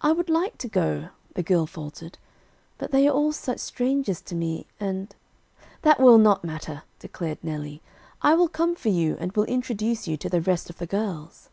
[0.00, 2.16] "I would like to go," the girl faltered;
[2.78, 5.14] "but they are all such strangers to me, and"
[5.82, 7.82] "That will not matter," declared Nellie.
[8.22, 11.50] "I will come for you and will introduce you to the rest of the girls."